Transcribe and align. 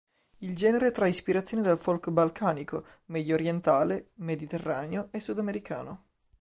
Il 0.39 0.55
genere 0.55 0.89
trae 0.89 1.09
ispirazioni 1.09 1.61
dal 1.61 1.77
folk 1.77 2.09
balcanico, 2.09 2.83
mediorientale, 3.05 4.09
mediterraneo 4.15 5.09
e 5.11 5.19
sudamericano. 5.19 6.05